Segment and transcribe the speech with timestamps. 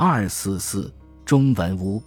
[0.00, 0.94] 二四四
[1.24, 2.00] 中文屋，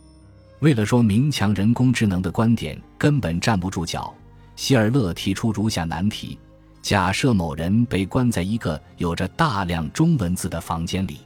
[0.60, 4.16] 为了说明强人工智能的观点根本站不住脚，
[4.56, 6.40] 希尔勒提出如下难题：
[6.82, 11.18] 假设某人被关在一个有着大量中文字的房间里，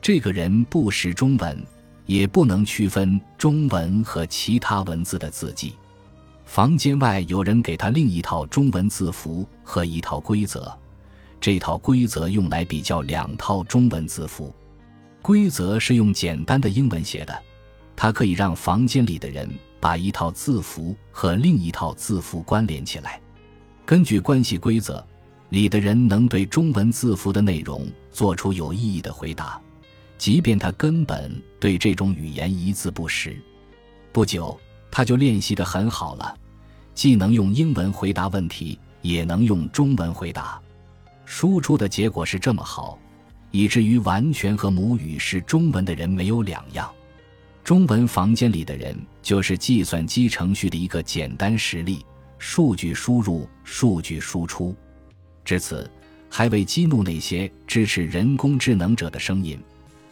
[0.00, 1.60] 这个人不识中文，
[2.06, 5.74] 也不能区分中文和其他文字的字迹。
[6.44, 10.72] 房间外有人给他另一套中文字符和一套规则，
[11.40, 14.54] 这套规则用来比较两套中文字符。
[15.20, 17.42] 规则是用简单的英文写的，
[17.94, 19.48] 它可以让房间里的人
[19.80, 23.20] 把一套字符和另一套字符关联起来。
[23.84, 25.04] 根据关系规则，
[25.50, 29.60] 里的人能对中文字符的内容做出有意义的回答，
[30.16, 33.36] 即便他根本对这种语言一字不识。
[34.12, 34.58] 不久。
[34.90, 36.34] 他就练习的很好了，
[36.94, 40.58] 既能用英文回答问题，也能用中文回答。
[41.26, 42.98] 输出的结果是这么好，
[43.50, 46.90] 以至于完全和母语是中文的人没有两样。
[47.64, 52.04] 中文房间里的人就是计算机程序的一个简单实例：
[52.38, 54.74] 数据输入，数据输出。
[55.44, 55.90] 至此，
[56.30, 59.58] 还未激怒那些支持人工智能者的声音，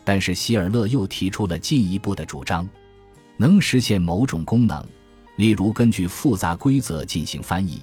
[0.05, 2.69] 但是希尔勒又提出了进一步的主张。
[3.39, 4.87] 能实现某种功能，
[5.37, 7.83] 例如根据复杂规则进行翻译，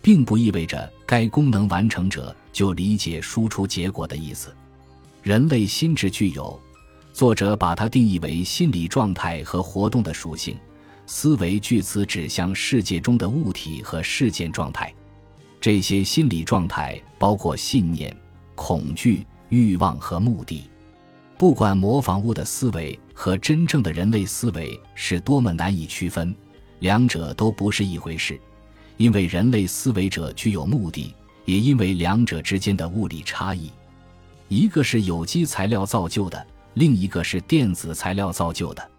[0.00, 4.54] 并不意味着该功能完成者就理解输出结果的意思。
[5.26, 6.56] 人类心智具有，
[7.12, 10.56] 作者把它定义为心理状态和活动的属性。
[11.04, 14.94] 思维据此指向世界中的物体和事件状态。
[15.60, 18.16] 这些心理状态包括信念、
[18.54, 20.70] 恐惧、欲望和目的。
[21.36, 26.32] 不管模仿物的思维和真正的人类思维是多么难以区分，
[26.78, 28.40] 两者都不是一回事，
[28.96, 31.12] 因为人类思维者具有目的，
[31.46, 33.72] 也因为两者之间的物理差异，
[34.48, 38.90] 一个是有机材料造就的，另一个是电子材料造就的。